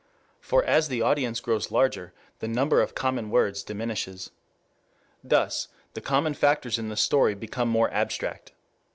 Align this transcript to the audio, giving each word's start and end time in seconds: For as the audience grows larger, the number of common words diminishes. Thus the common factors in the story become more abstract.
For 0.39 0.63
as 0.63 0.87
the 0.87 1.03
audience 1.03 1.39
grows 1.39 1.69
larger, 1.69 2.11
the 2.39 2.47
number 2.47 2.81
of 2.81 2.95
common 2.95 3.29
words 3.29 3.61
diminishes. 3.61 4.31
Thus 5.23 5.67
the 5.93 6.01
common 6.01 6.33
factors 6.33 6.79
in 6.79 6.89
the 6.89 6.97
story 6.97 7.35
become 7.35 7.69
more 7.69 7.93
abstract. 7.93 8.51